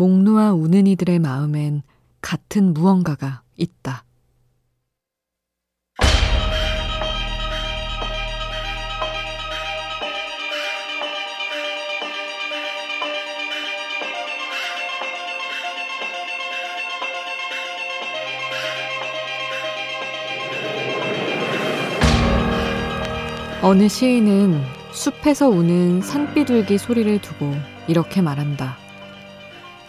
목 0.00 0.22
놓아 0.22 0.54
우는 0.54 0.86
이들의 0.86 1.18
마음엔 1.18 1.82
같은 2.22 2.72
무언가가 2.72 3.42
있다. 3.58 4.02
어느 23.60 23.86
시인은 23.86 24.62
숲에서 24.92 25.50
우는 25.50 26.00
산비둘기 26.00 26.78
소리를 26.78 27.20
두고 27.20 27.52
이렇게 27.86 28.22
말한다. 28.22 28.79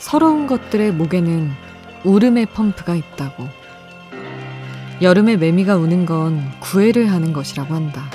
서러운 0.01 0.47
것들의 0.47 0.93
목에는 0.93 1.51
울음의 2.03 2.47
펌프가 2.47 2.95
있다고. 2.95 3.47
여름에 4.99 5.37
매미가 5.37 5.75
우는 5.75 6.07
건 6.07 6.41
구애를 6.59 7.11
하는 7.11 7.33
것이라고 7.33 7.75
한다. 7.75 8.09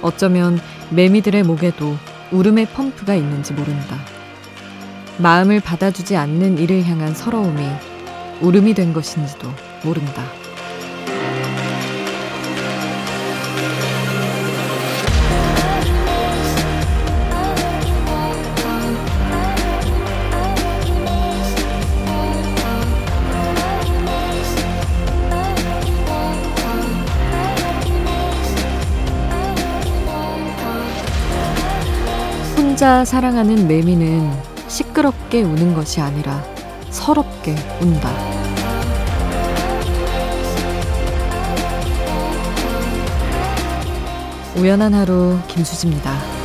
어쩌면 0.00 0.58
매미들의 0.88 1.42
목에도 1.42 1.98
울음의 2.32 2.68
펌프가 2.70 3.14
있는지 3.14 3.52
모른다. 3.52 3.98
마음을 5.18 5.60
받아주지 5.60 6.16
않는 6.16 6.56
이를 6.56 6.82
향한 6.86 7.14
서러움이 7.14 7.62
울음이 8.40 8.72
된 8.72 8.94
것인지도 8.94 9.50
모른다. 9.84 10.24
혼자 32.76 33.06
사랑하는 33.06 33.66
매미는 33.66 34.30
시끄럽게 34.68 35.40
우는 35.40 35.72
것이 35.72 35.98
아니라 36.02 36.44
서럽게 36.90 37.54
운다. 37.80 38.10
우연한 44.58 44.92
하루 44.92 45.38
김수지입니다. 45.48 46.35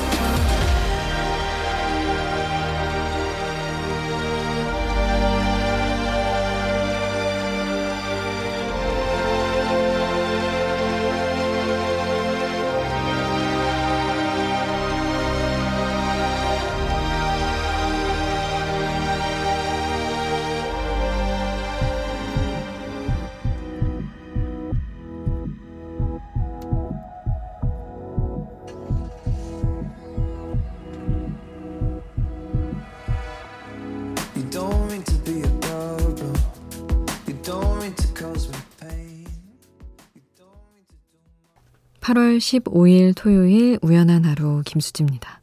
8월 42.12 42.40
15일 42.40 43.14
토요일 43.16 43.80
우연한 43.82 44.26
하루 44.26 44.64
김수지입니다. 44.66 45.40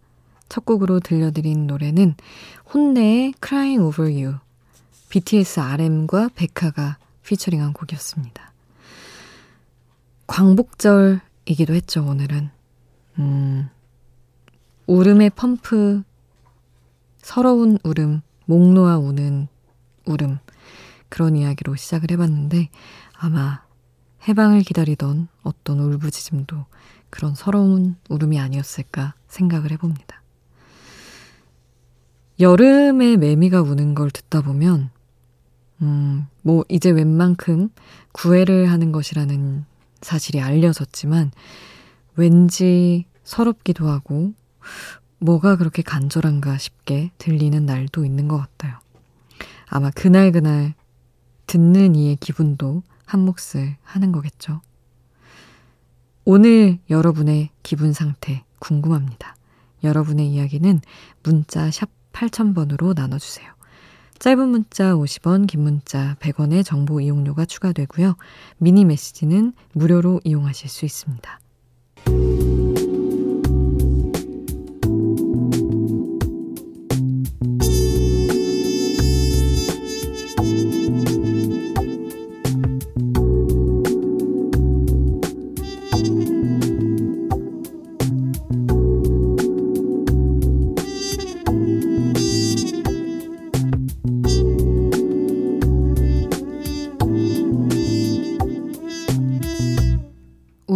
첫 0.51 0.67
곡으로 0.67 1.01
들려드린 1.01 1.67
노래는 1.67 2.15
혼내의 2.73 3.33
Crying 3.43 3.83
Over 3.83 4.11
You, 4.11 4.39
BTS 5.09 5.61
RM과 5.61 6.31
백화가 6.35 6.99
피처링한 7.23 7.73
곡이었습니다. 7.73 8.53
광복절이기도 10.27 11.73
했죠, 11.75 12.05
오늘은. 12.05 12.51
음, 13.19 13.71
울음의 14.87 15.31
펌프, 15.31 16.03
서러운 17.19 17.79
울음, 17.83 18.21
목 18.45 18.73
놓아 18.73 18.99
우는 18.99 19.49
울음, 20.05 20.39
그런 21.09 21.35
이야기로 21.35 21.77
시작을 21.77 22.11
해봤는데, 22.11 22.69
아마 23.15 23.63
해방을 24.29 24.63
기다리던 24.63 25.29
어떤 25.43 25.81
울부짖음도 25.81 26.67
그런 27.11 27.35
서러운 27.35 27.97
울음이 28.09 28.39
아니었을까 28.39 29.15
생각을 29.27 29.73
해봅니다. 29.73 30.23
여름에 32.39 33.17
매미가 33.17 33.63
우는 33.63 33.95
걸 33.95 34.11
듣다 34.11 34.43
보면, 34.43 34.91
음, 35.83 36.27
뭐, 36.43 36.65
이제 36.69 36.91
웬만큼 36.91 37.71
구애를 38.13 38.71
하는 38.71 38.93
것이라는 38.93 39.65
사실이 40.03 40.41
알려졌지만, 40.41 41.33
왠지 42.15 43.07
서럽기도 43.25 43.89
하고, 43.89 44.35
뭐가 45.19 45.57
그렇게 45.57 45.83
간절한가 45.83 46.59
싶게 46.59 47.11
들리는 47.19 47.65
날도 47.67 48.05
있는 48.05 48.29
것 48.29 48.37
같아요. 48.37 48.79
아마 49.67 49.91
그날그날 49.91 50.75
듣는 51.47 51.97
이의 51.97 52.17
기분도 52.17 52.83
한 53.09 53.21
몫을 53.21 53.77
하는 53.83 54.13
거겠죠. 54.13 54.61
오늘 56.27 56.79
여러분의 56.91 57.49
기분 57.63 57.95
상태 57.95 58.45
궁금합니다. 58.59 59.35
여러분의 59.83 60.29
이야기는 60.29 60.81
문자 61.23 61.71
샵 61.71 61.89
8000번으로 62.13 62.95
나눠주세요. 62.95 63.51
짧은 64.19 64.49
문자 64.49 64.95
50원, 64.95 65.47
긴 65.47 65.63
문자 65.63 66.17
100원의 66.21 66.67
정보 66.67 67.01
이용료가 67.01 67.47
추가되고요. 67.47 68.17
미니 68.59 68.85
메시지는 68.85 69.55
무료로 69.73 70.21
이용하실 70.25 70.69
수 70.69 70.85
있습니다. 70.85 71.41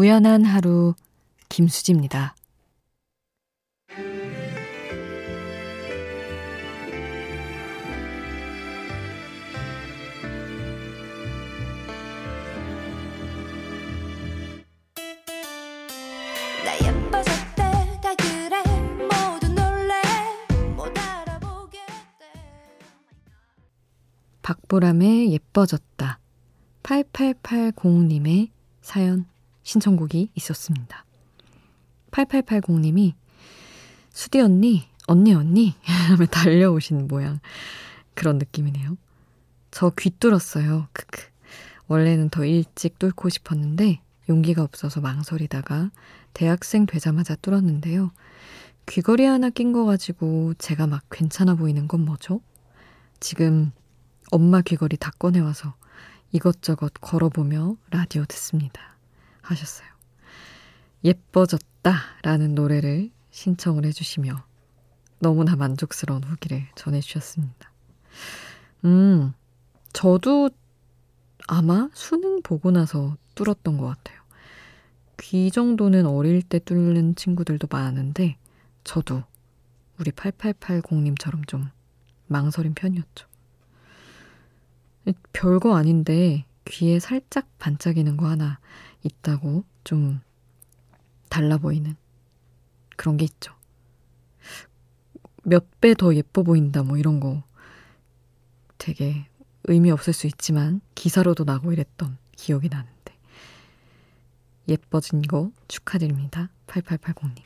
우연한 0.03 0.45
하루 0.45 0.95
김수지입니다. 1.49 2.35
박보람의 24.43 25.33
예뻐졌다. 25.33 26.19
8880님의 26.83 28.48
사연 28.81 29.32
신청곡이 29.62 30.30
있었습니다. 30.34 31.04
8880님이 32.10 33.14
수디 34.10 34.41
언니, 34.41 34.88
언니 35.06 35.34
언니 35.34 35.74
하며 35.82 36.26
달려오신 36.26 37.09
모양 37.09 37.41
그런 38.14 38.38
느낌이네요. 38.38 38.97
저 39.70 39.91
귀 39.91 40.10
뚫었어요. 40.10 40.88
크크. 40.92 41.22
원래는 41.88 42.28
더 42.30 42.44
일찍 42.44 42.98
뚫고 42.98 43.28
싶었는데 43.28 44.00
용기가 44.28 44.62
없어서 44.62 45.00
망설이다가 45.00 45.91
대학생 46.34 46.86
되자마자 46.86 47.34
뚫었는데요. 47.36 48.12
귀걸이 48.86 49.24
하나 49.24 49.50
낀 49.50 49.72
거 49.72 49.84
가지고 49.84 50.54
제가 50.54 50.86
막 50.86 51.03
괜찮아 51.10 51.54
보이는 51.54 51.88
건 51.88 52.04
뭐죠? 52.04 52.41
지금 53.20 53.72
엄마 54.30 54.60
귀걸이 54.60 54.97
다 54.97 55.10
꺼내와서 55.18 55.74
이것저것 56.32 56.92
걸어보며 57.00 57.76
라디오 57.91 58.24
듣습니다. 58.26 58.91
하셨어요. 59.42 59.89
예뻐졌다 61.04 61.94
라는 62.22 62.54
노래를 62.54 63.10
신청을 63.30 63.84
해주시며 63.86 64.44
너무나 65.18 65.56
만족스러운 65.56 66.24
후기를 66.24 66.66
전해주셨습니다. 66.74 67.72
음, 68.84 69.33
저도 69.92 70.50
아마 71.47 71.89
수능 71.92 72.42
보고 72.42 72.71
나서 72.71 73.16
뚫었던 73.34 73.78
것 73.78 73.86
같아요. 73.86 74.21
귀 75.21 75.50
정도는 75.50 76.06
어릴 76.06 76.42
때 76.42 76.59
뚫는 76.59 77.15
친구들도 77.15 77.68
많은데, 77.71 78.36
저도 78.84 79.22
우리 79.98 80.10
8880님처럼 80.10 81.47
좀 81.47 81.71
망설인 82.27 82.74
편이었죠. 82.74 83.28
별거 85.33 85.77
아닌데, 85.77 86.45
귀에 86.65 86.98
살짝 86.98 87.47
반짝이는 87.59 88.16
거 88.16 88.27
하나 88.27 88.59
있다고 89.03 89.65
좀 89.84 90.21
달라 91.28 91.59
보이는 91.59 91.97
그런 92.97 93.16
게 93.16 93.25
있죠. 93.25 93.54
몇 95.45 95.66
배 95.81 95.95
더 95.95 96.15
예뻐 96.15 96.43
보인다, 96.43 96.83
뭐 96.83 96.97
이런 96.97 97.19
거 97.19 97.43
되게 98.78 99.27
의미 99.65 99.91
없을 99.91 100.13
수 100.13 100.27
있지만 100.27 100.81
기사로도 100.95 101.45
나고 101.45 101.72
이랬던 101.72 102.16
기억이 102.37 102.69
나는데. 102.69 102.93
예뻐진 104.69 105.22
거 105.22 105.51
축하드립니다. 105.69 106.51
8880님. 106.69 107.43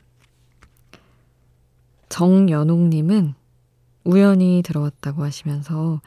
정연옥님은 2.09 3.33
우연히 4.03 4.61
들어왔다고 4.63 5.23
하시면서 5.23 6.01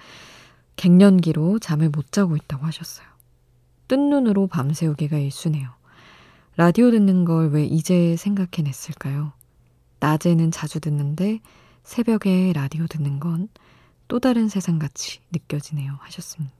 갱년기로 0.77 1.59
잠을 1.59 1.91
못 1.91 2.13
자고 2.13 2.37
있다고 2.37 2.65
하셨어요. 2.67 3.07
뜬 3.91 4.09
눈으로 4.09 4.47
밤새우기가 4.47 5.19
일쑤네요. 5.19 5.69
라디오 6.57 6.93
듣는 6.93 7.25
걸 7.25 7.51
왜 7.51 7.65
이제 7.65 8.15
생각해냈을까요? 8.15 9.33
낮에는 9.99 10.53
자주 10.53 10.79
듣는데 10.79 11.41
새벽에 11.83 12.53
라디오 12.55 12.87
듣는 12.87 13.19
건 13.19 13.49
또 14.07 14.21
다른 14.21 14.49
세상같이 14.49 15.19
느껴지네요. 15.33 15.97
하셨습니다. 16.03 16.55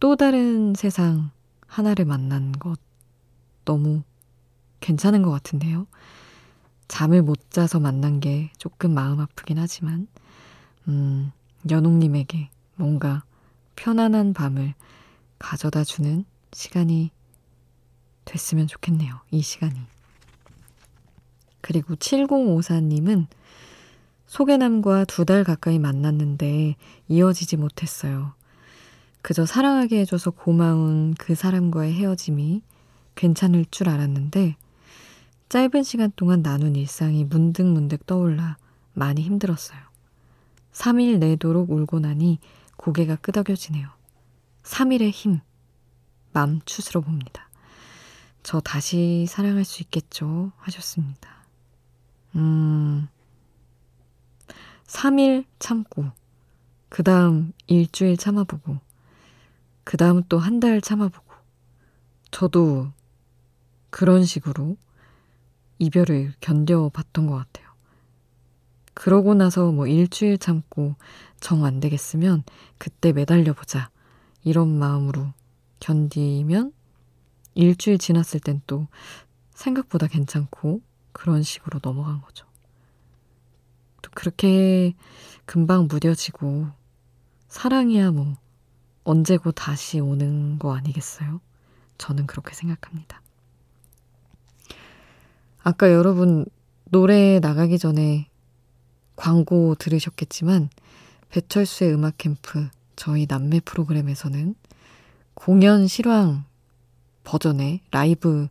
또 0.00 0.16
다른 0.16 0.72
세상 0.74 1.30
하나를 1.66 2.06
만난 2.06 2.52
것 2.52 2.80
너무 3.66 4.04
괜찮은 4.80 5.20
것 5.20 5.30
같은데요. 5.30 5.86
잠을 6.88 7.20
못 7.22 7.50
자서 7.50 7.78
만난 7.78 8.20
게 8.20 8.50
조금 8.56 8.94
마음 8.94 9.20
아프긴 9.20 9.58
하지만, 9.58 10.08
음, 10.88 11.30
연옥님에게 11.70 12.48
뭔가 12.76 13.22
편안한 13.76 14.32
밤을 14.32 14.74
가져다 15.38 15.84
주는 15.84 16.24
시간이 16.52 17.10
됐으면 18.24 18.66
좋겠네요. 18.66 19.20
이 19.30 19.42
시간이. 19.42 19.78
그리고 21.60 21.94
7054님은 21.96 23.26
소개남과 24.26 25.04
두 25.04 25.24
달 25.24 25.44
가까이 25.44 25.78
만났는데 25.78 26.76
이어지지 27.08 27.56
못했어요. 27.56 28.34
그저 29.22 29.44
사랑하게 29.46 30.00
해줘서 30.00 30.30
고마운 30.30 31.14
그 31.14 31.34
사람과의 31.34 31.94
헤어짐이 31.94 32.62
괜찮을 33.16 33.66
줄 33.70 33.88
알았는데 33.88 34.56
짧은 35.48 35.82
시간 35.82 36.12
동안 36.16 36.42
나눈 36.42 36.76
일상이 36.76 37.24
문득문득 37.24 38.06
떠올라 38.06 38.56
많이 38.92 39.22
힘들었어요. 39.22 39.78
3일 40.72 41.18
내도록 41.18 41.70
울고 41.70 42.00
나니 42.00 42.38
고개가 42.76 43.16
끄덕여지네요. 43.16 43.95
3일의 44.66 45.10
힘, 45.12 45.40
맘추스러 46.32 47.00
봅니다. 47.00 47.48
저 48.42 48.60
다시 48.60 49.26
사랑할 49.28 49.64
수 49.64 49.82
있겠죠? 49.84 50.50
하셨습니다. 50.58 51.30
음, 52.34 53.08
3일 54.86 55.44
참고, 55.60 56.06
그 56.88 57.02
다음 57.04 57.52
일주일 57.68 58.16
참아보고, 58.16 58.78
그 59.84 59.96
다음 59.96 60.22
또 60.28 60.38
한 60.38 60.58
달 60.60 60.80
참아보고, 60.80 61.32
저도 62.32 62.90
그런 63.90 64.24
식으로 64.24 64.76
이별을 65.78 66.34
견뎌봤던 66.40 67.26
것 67.28 67.36
같아요. 67.36 67.66
그러고 68.94 69.34
나서 69.34 69.70
뭐 69.70 69.86
일주일 69.86 70.38
참고 70.38 70.96
정 71.40 71.64
안 71.64 71.80
되겠으면 71.80 72.42
그때 72.78 73.12
매달려보자. 73.12 73.90
이런 74.46 74.78
마음으로 74.78 75.32
견디면 75.80 76.72
일주일 77.54 77.98
지났을 77.98 78.38
땐 78.38 78.62
또 78.68 78.86
생각보다 79.50 80.06
괜찮고 80.06 80.82
그런 81.10 81.42
식으로 81.42 81.80
넘어간 81.82 82.20
거죠. 82.20 82.46
또 84.02 84.10
그렇게 84.14 84.94
금방 85.46 85.88
무뎌지고 85.90 86.68
사랑이야 87.48 88.12
뭐 88.12 88.36
언제고 89.02 89.50
다시 89.50 89.98
오는 89.98 90.60
거 90.60 90.76
아니겠어요? 90.76 91.40
저는 91.98 92.28
그렇게 92.28 92.54
생각합니다. 92.54 93.20
아까 95.64 95.90
여러분 95.92 96.46
노래 96.84 97.40
나가기 97.40 97.80
전에 97.80 98.28
광고 99.16 99.74
들으셨겠지만 99.74 100.70
배철수의 101.30 101.94
음악 101.94 102.18
캠프 102.18 102.68
저희 102.96 103.26
남매 103.28 103.60
프로그램에서는 103.60 104.54
공연 105.34 105.86
실황 105.86 106.44
버전의 107.24 107.80
라이브 107.90 108.48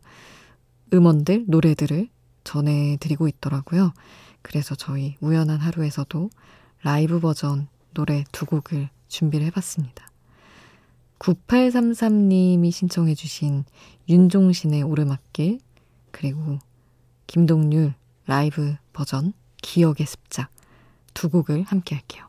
음원들, 0.92 1.46
노래들을 1.48 2.08
전해드리고 2.44 3.26
있더라고요. 3.28 3.92
그래서 4.42 4.74
저희 4.76 5.16
우연한 5.20 5.58
하루에서도 5.58 6.30
라이브 6.82 7.18
버전 7.18 7.68
노래 7.92 8.24
두 8.30 8.46
곡을 8.46 8.88
준비를 9.08 9.46
해봤습니다. 9.46 10.06
9833님이 11.18 12.70
신청해주신 12.70 13.64
윤종신의 14.08 14.82
오르막길, 14.82 15.58
그리고 16.12 16.58
김동률 17.26 17.94
라이브 18.26 18.76
버전 18.92 19.32
기억의 19.62 20.06
습작 20.06 20.50
두 21.14 21.28
곡을 21.30 21.64
함께 21.64 21.96
할게요. 21.96 22.28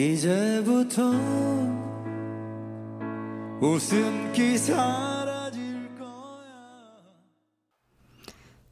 이제부터 0.00 1.12
웃음기 3.60 4.56
사라질 4.56 5.94
거야. 5.94 7.02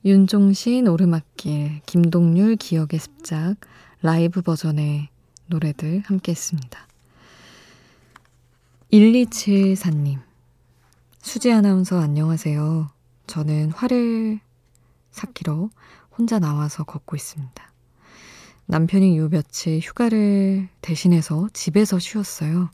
윤종신 0.06 0.88
오르막길, 0.88 1.82
김동률 1.84 2.56
기억의 2.56 2.98
습작, 2.98 3.56
라이브 4.00 4.40
버전의 4.40 5.08
노래들 5.48 6.02
함께 6.06 6.32
했습니다. 6.32 6.86
1274님. 8.90 10.20
수지 11.20 11.52
아나운서 11.52 12.00
안녕하세요. 12.00 12.88
저는 13.26 13.72
화를 13.72 14.40
삭히러 15.10 15.68
혼자 16.16 16.38
나와서 16.38 16.84
걷고 16.84 17.16
있습니다. 17.16 17.72
남편이 18.70 19.16
요 19.16 19.30
며칠 19.30 19.80
휴가를 19.80 20.68
대신해서 20.82 21.48
집에서 21.54 21.98
쉬었어요. 21.98 22.70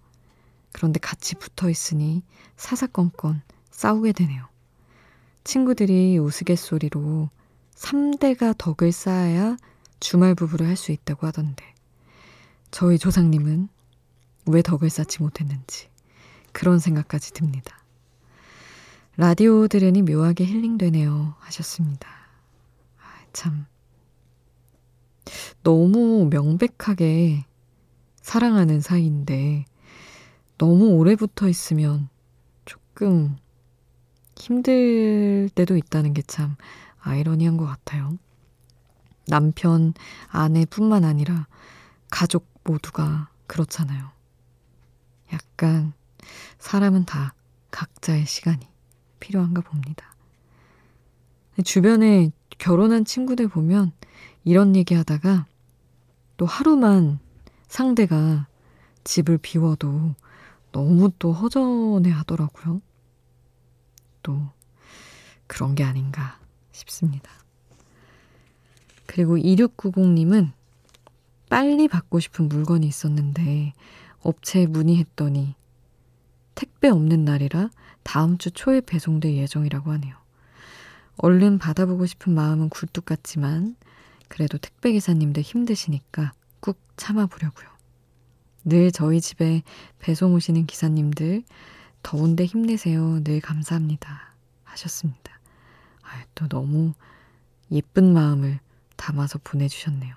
그런데 0.72 0.98
같이 0.98 1.36
붙어 1.36 1.70
있으니 1.70 2.24
사사건건 2.56 3.42
싸우게 3.70 4.10
되네요. 4.10 4.48
친구들이 5.44 6.18
우스갯소리로 6.18 7.30
3대가 7.76 8.58
덕을 8.58 8.90
쌓아야 8.90 9.56
주말 10.00 10.34
부부를 10.34 10.66
할 10.66 10.76
수 10.76 10.90
있다고 10.90 11.28
하던데 11.28 11.64
저희 12.72 12.98
조상님은 12.98 13.68
왜 14.46 14.62
덕을 14.62 14.90
쌓지 14.90 15.22
못했는지 15.22 15.88
그런 16.50 16.80
생각까지 16.80 17.32
듭니다. 17.34 17.78
라디오 19.16 19.68
들으니 19.68 20.02
묘하게 20.02 20.44
힐링되네요 20.44 21.36
하셨습니다. 21.38 22.08
아, 22.98 23.26
참 23.32 23.66
너무 25.62 26.28
명백하게 26.30 27.44
사랑하는 28.20 28.80
사이인데 28.80 29.64
너무 30.58 30.90
오래 30.90 31.16
붙어 31.16 31.48
있으면 31.48 32.08
조금 32.64 33.36
힘들 34.36 35.48
때도 35.54 35.76
있다는 35.76 36.14
게 36.14 36.22
참 36.26 36.56
아이러니한 37.04 37.56
것 37.56 37.66
같아요. 37.66 38.18
남편, 39.26 39.94
아내뿐만 40.28 41.04
아니라 41.04 41.46
가족 42.10 42.48
모두가 42.64 43.28
그렇잖아요. 43.46 44.10
약간 45.32 45.92
사람은 46.58 47.04
다 47.04 47.34
각자의 47.70 48.26
시간이 48.26 48.66
필요한가 49.20 49.60
봅니다. 49.60 50.14
주변에 51.64 52.30
결혼한 52.58 53.04
친구들 53.04 53.48
보면 53.48 53.92
이런 54.44 54.76
얘기 54.76 54.94
하다가 54.94 55.46
또 56.36 56.46
하루만 56.46 57.18
상대가 57.66 58.46
집을 59.04 59.38
비워도 59.38 60.14
너무 60.72 61.10
또 61.18 61.32
허전해 61.32 62.10
하더라고요. 62.10 62.80
또 64.22 64.40
그런 65.46 65.74
게 65.74 65.84
아닌가 65.84 66.38
싶습니다. 66.72 67.30
그리고 69.06 69.36
2690님은 69.36 70.52
빨리 71.48 71.88
받고 71.88 72.20
싶은 72.20 72.48
물건이 72.48 72.86
있었는데 72.86 73.72
업체에 74.20 74.66
문의했더니 74.66 75.54
택배 76.54 76.88
없는 76.88 77.24
날이라 77.24 77.70
다음 78.02 78.38
주 78.38 78.50
초에 78.50 78.80
배송될 78.80 79.34
예정이라고 79.34 79.92
하네요. 79.92 80.16
얼른 81.16 81.58
받아보고 81.58 82.06
싶은 82.06 82.34
마음은 82.34 82.70
굴뚝 82.70 83.04
같지만 83.04 83.76
그래도 84.34 84.58
택배 84.58 84.90
기사님들 84.90 85.44
힘드시니까 85.44 86.32
꾹 86.58 86.76
참아보려고요. 86.96 87.68
늘 88.64 88.90
저희 88.90 89.20
집에 89.20 89.62
배송 90.00 90.34
오시는 90.34 90.66
기사님들 90.66 91.44
더운데 92.02 92.44
힘내세요. 92.44 93.22
늘 93.22 93.40
감사합니다. 93.40 94.34
하셨습니다. 94.64 95.38
아, 96.02 96.24
또 96.34 96.48
너무 96.48 96.94
예쁜 97.70 98.12
마음을 98.12 98.58
담아서 98.96 99.38
보내주셨네요. 99.44 100.16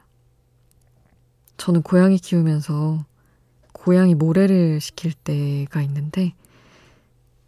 저는 1.57 1.83
고양이 1.83 2.17
키우면서 2.17 3.05
고양이 3.71 4.15
모래를 4.15 4.81
시킬 4.81 5.13
때가 5.13 5.83
있는데 5.83 6.33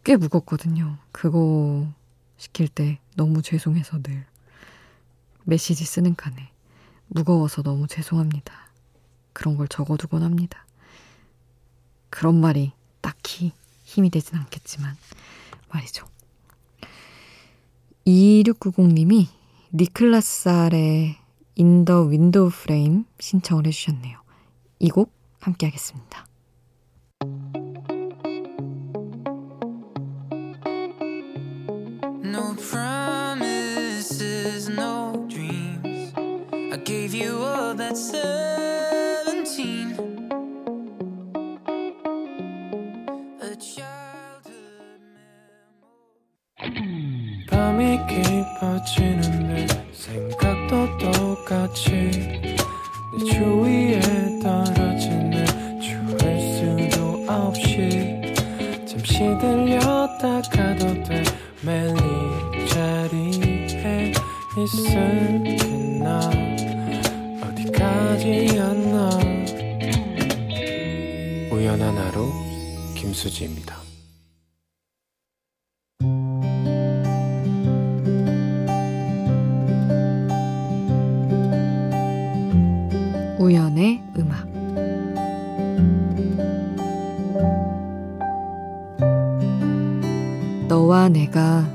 꽤 0.03 0.15
무겁거든요. 0.17 0.99
그거 1.11 1.91
시킬 2.37 2.67
때 2.67 2.99
너무 3.15 3.41
죄송해서 3.41 4.03
늘 4.03 4.23
메시지 5.45 5.83
쓰는 5.83 6.15
칸에 6.15 6.51
무거워서 7.09 7.61
너무 7.63 7.87
죄송합니다. 7.87 8.69
그런 9.33 9.57
걸 9.57 9.67
적어두곤 9.67 10.23
합니다. 10.23 10.65
그런 12.09 12.39
말이 12.39 12.71
딱히 13.01 13.51
힘이 13.83 14.09
되진 14.09 14.35
않겠지만 14.37 14.95
말이죠. 15.71 16.05
2690님이 18.07 19.27
니클라스알의 19.73 21.17
In 21.55 21.74
the 21.74 22.03
Window 22.03 22.49
Frame 22.49 23.05
신청을 23.19 23.67
해주셨네요. 23.67 24.19
이 24.79 24.89
곡 24.89 25.11
함께 25.39 25.67
하겠습니다. 25.67 26.25
You 37.19 37.37
all 37.43 37.73
that 37.75 37.97
seventeen. 37.97 39.87
A 43.41 43.55
childhood 43.57 45.01
memory. 46.61 47.45
밤이 47.49 47.99
깊어지는데 48.07 49.67
생각도 49.93 50.97
똑같이 50.97 51.89
내 51.91 53.25
주위에 53.25 53.99
떨어지는 54.41 55.81
추울 55.81 56.17
수도 56.89 57.25
없이 57.27 58.21
잠시 58.85 59.19
들렸다 59.41 60.41
가도 60.51 61.03
돼 61.03 61.23
매일 61.65 61.97
이 62.55 62.67
자리에 62.67 64.13
있을 64.57 65.28
김수지입니다 73.19 73.75
우연의 83.39 84.01
음악 84.17 84.47
너와 90.67 91.09
내가 91.09 91.67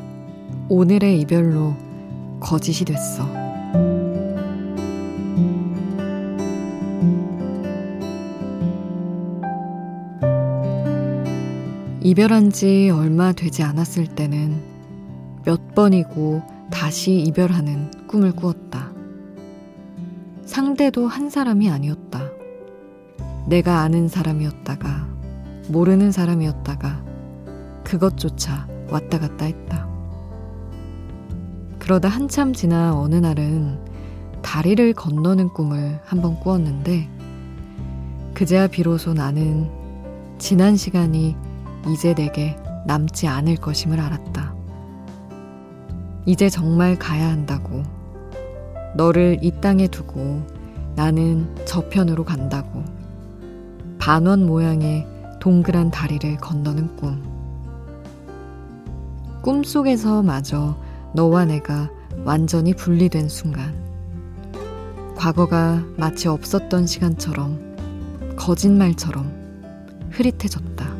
오늘의 0.69 1.21
이별로 1.21 1.75
거짓이 2.41 2.85
됐어. 2.85 3.44
이별한 12.14 12.52
지 12.52 12.90
얼마 12.94 13.33
되지 13.33 13.64
않았을 13.64 14.06
때는 14.06 14.62
몇 15.44 15.75
번이고 15.75 16.42
다시 16.71 17.18
이별하는 17.18 18.06
꿈을 18.06 18.30
꾸었다. 18.30 18.92
상대도 20.44 21.09
한 21.09 21.28
사람이 21.28 21.68
아니었다. 21.68 22.30
내가 23.49 23.80
아는 23.80 24.06
사람이었다가, 24.06 25.09
모르는 25.71 26.12
사람이었다가, 26.12 27.04
그것조차 27.83 28.68
왔다 28.88 29.18
갔다 29.18 29.47
했다. 29.47 29.88
그러다 31.80 32.09
한참 32.09 32.52
지나 32.52 32.97
어느 32.97 33.16
날은 33.16 33.80
다리를 34.40 34.92
건너는 34.92 35.49
꿈을 35.49 35.99
한번 36.04 36.38
꾸었는데, 36.38 37.09
그제야 38.35 38.68
비로소 38.68 39.14
나는 39.14 39.68
지난 40.38 40.76
시간이 40.76 41.35
이제 41.88 42.14
내게 42.14 42.57
남지 42.87 43.26
않을 43.26 43.57
것임을 43.57 44.00
알았다. 44.00 44.55
이제 46.26 46.49
정말 46.49 46.99
가야 46.99 47.29
한다고. 47.29 47.83
너를 48.97 49.38
이 49.43 49.50
땅에 49.61 49.88
두고 49.88 50.43
나는 50.95 51.55
저편으로 51.67 52.25
간다고. 52.25 52.83
반원 53.99 54.47
모양의 54.47 55.07
동그란 55.41 55.91
다리를 55.91 56.37
건너는 56.38 56.97
꿈. 56.97 57.23
꿈 59.43 59.62
속에서 59.62 60.23
마저 60.23 60.76
너와 61.14 61.45
내가 61.45 61.91
완전히 62.25 62.75
분리된 62.75 63.29
순간. 63.29 63.75
과거가 65.17 65.83
마치 65.97 66.29
없었던 66.29 66.87
시간처럼, 66.87 68.37
거짓말처럼 68.37 69.31
흐릿해졌다. 70.11 70.94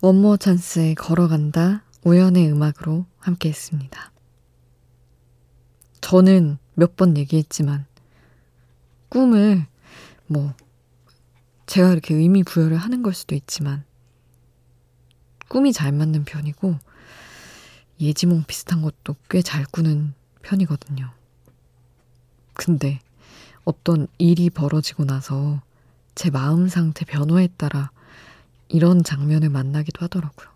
원모 0.00 0.36
찬스에 0.36 0.94
걸어간다 0.94 1.82
우연의 2.04 2.50
음악으로 2.52 3.06
함께 3.18 3.48
했습니다. 3.48 4.12
저는 6.00 6.58
몇 6.74 6.94
번 6.96 7.16
얘기했지만 7.16 7.84
꿈을 9.08 9.66
뭐 10.26 10.54
제가 11.66 11.92
이렇게 11.92 12.14
의미 12.14 12.44
부여를 12.44 12.76
하는 12.76 13.02
걸 13.02 13.12
수도 13.12 13.34
있지만 13.34 13.84
꿈이 15.48 15.72
잘 15.72 15.90
맞는 15.92 16.24
편이고 16.24 16.78
예지몽 18.00 18.44
비슷한 18.46 18.82
것도 18.82 19.16
꽤 19.28 19.42
잘 19.42 19.64
꾸는 19.64 20.14
편이거든요. 20.42 21.10
근데 22.54 23.00
어떤 23.64 24.06
일이 24.18 24.48
벌어지고 24.50 25.04
나서 25.04 25.60
제 26.14 26.30
마음 26.30 26.68
상태 26.68 27.04
변화에 27.04 27.48
따라 27.56 27.90
이런 28.68 29.02
장면을 29.04 29.48
만나기도 29.50 30.04
하더라고요. 30.04 30.48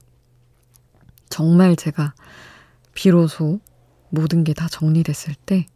정말 1.28 1.76
제가 1.76 2.14
비로소 2.94 3.60
모든 4.10 4.44
게 4.44 4.52
다 4.54 4.68
정리됐을 4.68 5.34
때 5.46 5.66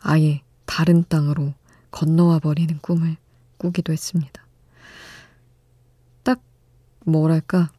아예 0.00 0.42
다른 0.66 1.04
땅으로 1.08 1.54
건너와 1.90 2.40
버리는 2.40 2.76
꿈을 2.80 3.16
꾸기도 3.58 3.92
했습니다. 3.92 4.44
딱 6.24 6.40
뭐랄까, 7.06 7.70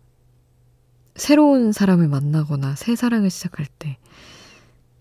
새로운 1.16 1.72
사람을 1.74 2.08
만나거나 2.08 2.76
새 2.76 2.96
사랑을 2.96 3.30
시작할 3.30 3.66
때 3.80 3.98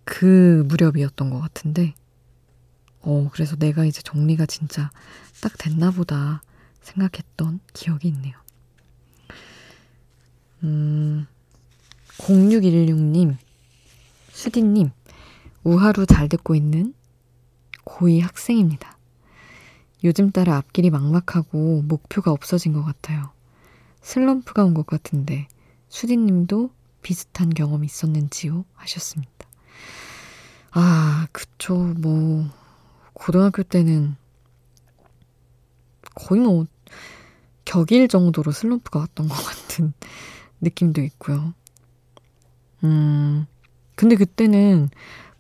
그 0.05 0.65
무렵이었던 0.69 1.29
것 1.31 1.39
같은데, 1.41 1.95
어, 3.01 3.29
그래서 3.33 3.57
내가 3.57 3.85
이제 3.85 4.01
정리가 4.03 4.47
진짜 4.47 4.91
딱 5.43 5.53
됐나 5.59 5.91
보다 5.91 6.43
생각했던 6.81 7.61
기억이 7.75 8.09
있네요. 8.09 8.35
음, 10.63 11.27
0616님, 12.19 13.37
수디님, 14.31 14.91
우하루 15.65 16.07
잘 16.07 16.29
듣고 16.29 16.55
있는 16.55 16.95
고2 17.85 18.21
학생입니다. 18.23 18.99
요즘 20.05 20.31
따라 20.31 20.57
앞길이 20.57 20.91
막막하고 20.91 21.83
목표가 21.83 22.31
없어진 22.33 22.73
것 22.73 22.83
같아요. 22.85 23.31
슬럼프가 24.03 24.65
온 24.65 24.75
것 24.75 24.87
같은데 24.87 25.49
수디님도 25.89 26.71
비슷한 27.03 27.51
경험 27.51 27.85
있었는지요? 27.85 28.65
하셨습니다. 28.75 29.33
아, 30.71 31.27
그쵸. 31.33 31.75
뭐, 31.99 32.47
고등학교 33.13 33.63
때는 33.63 34.17
거의 36.15 36.41
뭐, 36.43 36.67
격일 37.65 38.09
정도로 38.09 38.53
슬럼프가 38.53 39.01
왔던 39.01 39.29
것 39.29 39.35
같은 39.35 39.93
느낌도 40.61 41.03
있고요. 41.03 41.55
음, 42.85 43.47
근데 43.95 44.17
그때는 44.17 44.89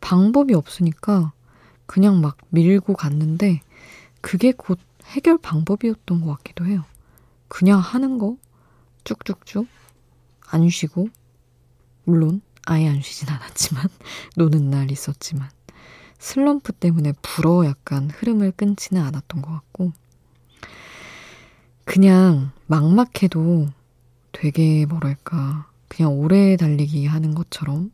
방법이 0.01 0.55
없으니까 0.55 1.33
그냥 1.87 2.21
막 2.21 2.37
밀고 2.51 2.95
갔는데 2.95 3.61
그게 4.21 4.53
곧 4.53 4.79
해결 5.07 5.39
방법이었던 5.39 6.21
것 6.21 6.37
같기도 6.39 6.67
해요. 6.67 6.85
그냥 7.49 7.81
하는 7.81 8.19
거 8.19 8.37
쭉쭉쭉 9.05 9.67
안 10.51 10.69
쉬고 10.69 11.09
물론 12.05 12.43
아예 12.67 12.89
안 12.89 13.01
쉬진 13.01 13.29
않았지만 13.29 13.85
노는 14.37 14.71
날 14.71 14.91
있었지만 14.91 15.49
슬럼프 16.19 16.73
때문에 16.73 17.13
불어 17.23 17.65
약간 17.65 18.11
흐름을 18.11 18.53
끊지는 18.53 19.03
않았던 19.03 19.41
것 19.41 19.51
같고 19.51 19.93
그냥 21.85 22.51
막막해도 22.67 23.69
되게 24.41 24.87
뭐랄까 24.87 25.69
그냥 25.89 26.13
오래 26.13 26.57
달리기 26.57 27.07
하는 27.07 27.35
것처럼 27.35 27.91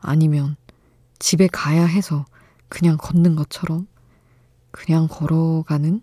아니면 0.00 0.56
집에 1.18 1.46
가야 1.46 1.86
해서 1.86 2.26
그냥 2.68 2.98
걷는 2.98 3.36
것처럼 3.36 3.86
그냥 4.70 5.08
걸어가는 5.08 6.02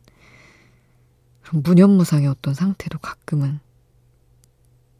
그런 1.43 1.61
무념무상의 1.61 2.27
어떤 2.27 2.55
상태도 2.55 2.97
가끔은 2.97 3.59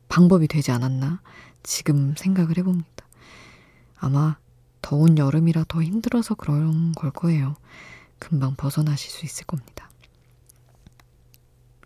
방법이 0.07 0.47
되지 0.47 0.71
않았나 0.71 1.21
지금 1.63 2.13
생각을 2.15 2.59
해봅니다. 2.59 3.07
아마 3.97 4.37
더운 4.83 5.17
여름이라 5.17 5.65
더 5.67 5.81
힘들어서 5.81 6.35
그런 6.35 6.91
걸 6.91 7.09
거예요. 7.09 7.55
금방 8.19 8.55
벗어나실 8.55 9.09
수 9.09 9.25
있을 9.25 9.47
겁니다. 9.47 9.89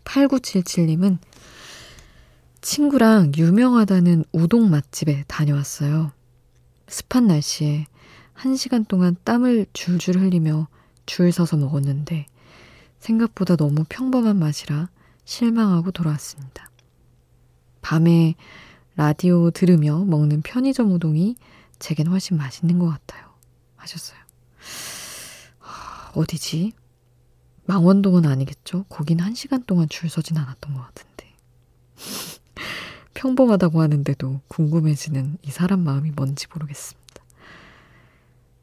8977님은 0.04 1.18
친구랑 2.60 3.32
유명하다는 3.36 4.24
우동 4.32 4.70
맛집에 4.70 5.24
다녀왔어요. 5.28 6.12
습한 6.88 7.26
날씨에 7.26 7.86
한 8.32 8.56
시간 8.56 8.84
동안 8.84 9.16
땀을 9.24 9.66
줄줄 9.72 10.18
흘리며 10.18 10.68
줄 11.06 11.32
서서 11.32 11.56
먹었는데 11.56 12.26
생각보다 12.98 13.56
너무 13.56 13.84
평범한 13.88 14.38
맛이라 14.38 14.88
실망하고 15.24 15.90
돌아왔습니다. 15.92 16.70
밤에 17.80 18.34
라디오 18.96 19.50
들으며 19.50 19.98
먹는 20.04 20.42
편의점 20.42 20.92
우동이 20.92 21.36
제겐 21.78 22.08
훨씬 22.08 22.36
맛있는 22.36 22.78
것 22.78 22.88
같아요. 22.88 23.28
하셨어요. 23.76 24.18
어디지? 26.14 26.72
망원동은 27.66 28.26
아니겠죠? 28.26 28.84
거긴 28.88 29.20
한 29.20 29.34
시간 29.34 29.62
동안 29.64 29.88
줄 29.88 30.10
서진 30.10 30.36
않았던 30.36 30.74
것 30.74 30.80
같은데. 30.82 31.34
평범하다고 33.18 33.80
하는데도 33.80 34.40
궁금해지는 34.46 35.38
이 35.42 35.50
사람 35.50 35.80
마음이 35.80 36.12
뭔지 36.12 36.46
모르겠습니다. 36.54 37.24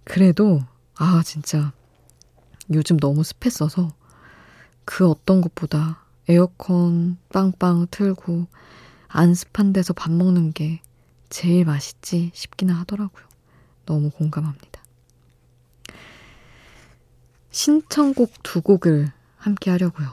그래도, 0.06 0.62
아, 0.96 1.22
진짜, 1.26 1.74
요즘 2.72 2.96
너무 2.98 3.22
습했어서 3.24 3.94
그 4.86 5.10
어떤 5.10 5.41
것보다 5.41 6.06
에어컨 6.30 7.18
빵빵 7.34 7.88
틀고 7.91 8.48
안 9.10 9.34
습한 9.34 9.74
데서 9.74 9.91
밥 9.91 10.13
먹는 10.13 10.54
게 10.54 10.80
제일 11.30 11.65
맛있지 11.65 12.32
싶기는 12.34 12.74
하더라고요. 12.74 13.26
너무 13.86 14.10
공감합니다. 14.10 14.82
신청곡 17.52 18.32
두 18.41 18.62
곡을 18.62 19.12
함께 19.36 19.70
하려고요. 19.70 20.12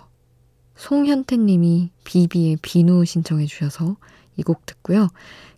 송현태 0.74 1.37
님이 1.37 1.92
비비의 2.02 2.57
비누 2.61 3.05
신청해 3.05 3.46
주셔서 3.46 3.96
이 4.36 4.42
곡 4.42 4.66
듣고요. 4.66 5.08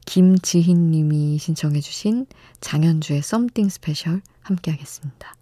김지희 0.07 0.75
님이 0.75 1.39
신청해 1.39 1.81
주신 1.81 2.27
장연주의 2.61 3.23
Something 3.23 3.69
Special 3.69 4.21
함께 4.43 4.71
하겠습니다. 4.73 5.35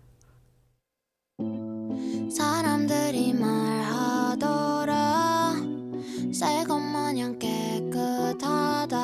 사람들이 2.31 3.33
말하더라 3.35 4.93
새것 6.33 6.81
마냥 6.81 7.39
깨끗하다 7.39 8.97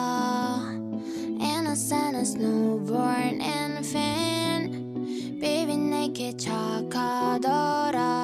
Innocent 1.41 2.17
as 2.17 2.37
newborn 2.37 3.41
infant 3.41 4.79
Baby 5.41 5.77
내게 5.77 6.37
착하더라 6.37 8.18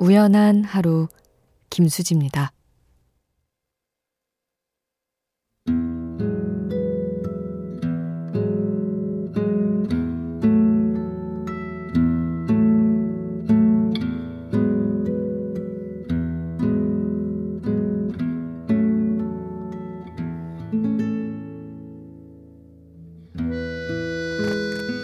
우연한 0.00 0.62
하루 0.64 1.08
김수지입니다. 1.70 2.52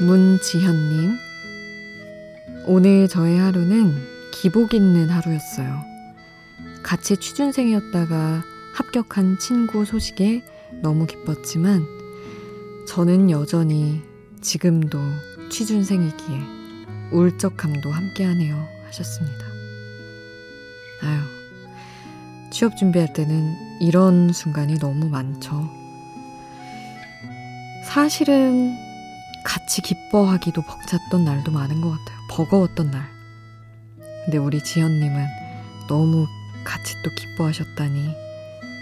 문지 0.00 0.58
기복 4.54 4.72
있는 4.72 5.10
하루였어요. 5.10 5.84
같이 6.84 7.16
취준생이었다가 7.16 8.44
합격한 8.76 9.40
친구 9.40 9.84
소식에 9.84 10.44
너무 10.80 11.08
기뻤지만 11.08 11.84
저는 12.86 13.32
여전히 13.32 14.00
지금도 14.42 15.00
취준생이기에 15.50 16.40
울적함도 17.10 17.90
함께하네요 17.90 18.68
하셨습니다. 18.86 19.44
아유, 21.02 21.20
취업 22.52 22.76
준비할 22.76 23.12
때는 23.12 23.56
이런 23.80 24.32
순간이 24.32 24.78
너무 24.78 25.08
많죠. 25.08 25.68
사실은 27.86 28.72
같이 29.44 29.82
기뻐하기도 29.82 30.62
벅찼던 30.62 31.24
날도 31.24 31.50
많은 31.50 31.80
것 31.80 31.90
같아요. 31.90 32.18
버거웠던 32.30 32.92
날. 32.92 33.13
근데 34.24 34.38
우리 34.38 34.62
지연님은 34.62 35.26
너무 35.88 36.26
같이 36.64 36.94
또 37.02 37.10
기뻐하셨다니 37.14 38.14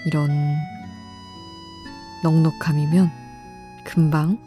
이런 0.07 0.31
넉넉함이면 2.23 3.11
금방 3.85 4.39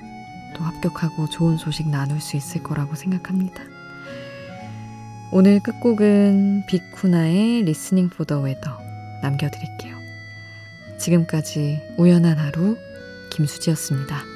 또 0.56 0.64
합격하고 0.64 1.28
좋은 1.30 1.58
소식 1.58 1.90
나눌 1.90 2.22
수 2.22 2.38
있을 2.38 2.64
거라고 2.64 2.96
생각합니다. 2.96 3.62
오늘 5.32 5.60
끝곡은 5.60 6.66
비쿠나의 6.68 7.60
Listening 7.62 8.14
for 8.14 8.26
the 8.26 8.42
Weather 8.42 8.78
남겨드릴게요. 9.22 9.98
지금까지 10.98 11.82
우연한 11.98 12.38
하루 12.38 12.78
김수지였습니다. 13.32 14.35